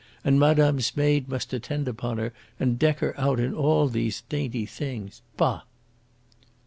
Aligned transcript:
And 0.25 0.39
madame's 0.39 0.97
maid 0.97 1.29
must 1.29 1.53
attend 1.53 1.87
upon 1.87 2.17
her 2.17 2.33
and 2.59 2.79
deck 2.79 2.97
her 3.01 3.13
out 3.19 3.39
in 3.39 3.53
all 3.53 3.87
these 3.87 4.21
dainty 4.29 4.65
things. 4.65 5.21
Bah!" 5.37 5.61